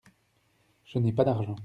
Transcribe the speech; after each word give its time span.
Je 0.85 0.97
n’ai 0.97 1.13
pas 1.13 1.23
d’argent. 1.23 1.55